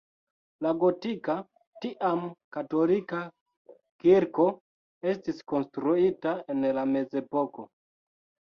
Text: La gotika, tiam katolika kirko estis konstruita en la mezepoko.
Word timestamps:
La 0.65 0.69
gotika, 0.83 1.33
tiam 1.85 2.23
katolika 2.57 3.21
kirko 4.05 4.49
estis 5.15 5.47
konstruita 5.55 6.37
en 6.57 6.69
la 6.81 6.89
mezepoko. 6.99 7.71